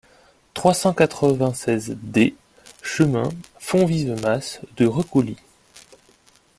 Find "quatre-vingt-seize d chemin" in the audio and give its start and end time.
0.95-3.29